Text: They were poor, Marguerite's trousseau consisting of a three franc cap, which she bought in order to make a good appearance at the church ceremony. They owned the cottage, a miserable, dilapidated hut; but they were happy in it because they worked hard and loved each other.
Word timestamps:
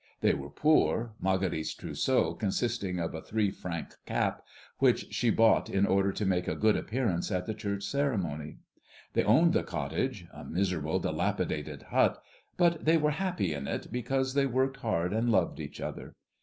They 0.21 0.33
were 0.33 0.49
poor, 0.49 1.13
Marguerite's 1.19 1.75
trousseau 1.75 2.33
consisting 2.33 2.97
of 2.99 3.13
a 3.13 3.21
three 3.21 3.51
franc 3.51 3.93
cap, 4.07 4.41
which 4.79 5.13
she 5.13 5.29
bought 5.29 5.69
in 5.69 5.85
order 5.85 6.11
to 6.11 6.25
make 6.25 6.47
a 6.47 6.55
good 6.55 6.75
appearance 6.75 7.31
at 7.31 7.45
the 7.45 7.53
church 7.53 7.83
ceremony. 7.83 8.57
They 9.13 9.23
owned 9.23 9.53
the 9.53 9.61
cottage, 9.61 10.25
a 10.33 10.43
miserable, 10.43 10.97
dilapidated 10.97 11.83
hut; 11.83 12.19
but 12.57 12.83
they 12.85 12.97
were 12.97 13.11
happy 13.11 13.53
in 13.53 13.67
it 13.67 13.91
because 13.91 14.33
they 14.33 14.47
worked 14.47 14.77
hard 14.77 15.13
and 15.13 15.29
loved 15.31 15.59
each 15.59 15.79
other. 15.79 16.15